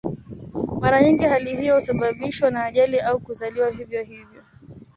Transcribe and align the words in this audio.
Mara 0.81 1.03
nyingi 1.03 1.23
hali 1.25 1.55
hiyo 1.55 1.75
husababishwa 1.75 2.51
na 2.51 2.63
ajali 2.63 2.99
au 2.99 3.19
kuzaliwa 3.19 3.69
hivyo 3.71 4.03
hivyo. 4.03 4.43